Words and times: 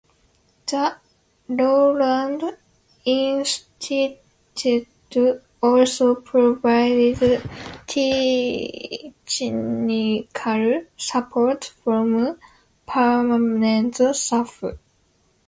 The 0.65 0.97
Rowland 1.47 2.41
Institute 3.05 4.17
also 5.61 6.15
provides 6.15 7.19
technical 7.85 9.11
support 10.97 11.65
from 11.83 12.39
permanent 12.87 13.95
staff. 14.15 14.63